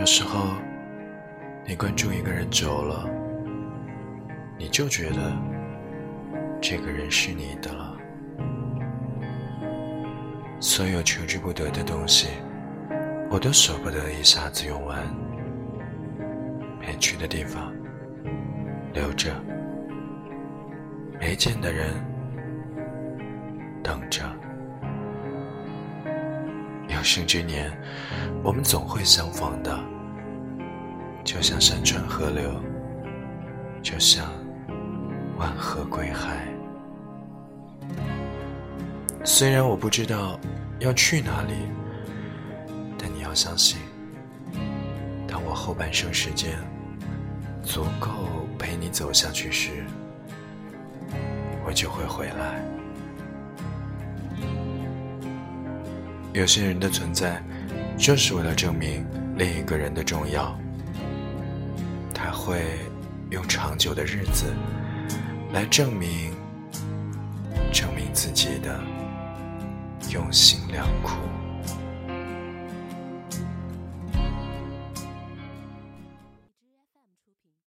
[0.00, 0.54] 有时候，
[1.66, 3.06] 你关注一个人久了，
[4.58, 5.30] 你就觉得
[6.58, 7.98] 这个人是你的了。
[10.58, 12.28] 所有求之不得的东西，
[13.30, 15.06] 我都舍不得一下子用完。
[16.80, 17.70] 没去的地方
[18.94, 19.30] 留着，
[21.20, 21.92] 没见的人
[27.00, 27.72] 有生之年，
[28.44, 29.74] 我们总会相逢的，
[31.24, 32.62] 就像山川河流，
[33.82, 34.30] 就像
[35.38, 36.46] 万河归海。
[39.24, 40.38] 虽然我不知道
[40.78, 41.54] 要去哪里，
[42.98, 43.78] 但你要相信，
[45.26, 46.58] 当我后半生时间
[47.62, 48.10] 足够
[48.58, 49.70] 陪你走下去时，
[51.64, 52.62] 我就会回来。
[56.32, 57.42] 有些人的存在，
[57.96, 59.04] 就是为了证明
[59.36, 60.58] 另一个人的重要。
[62.14, 62.62] 他会
[63.30, 64.54] 用长久的日子
[65.52, 66.32] 来证明，
[67.72, 68.80] 证明自己的
[70.12, 71.19] 用心良苦。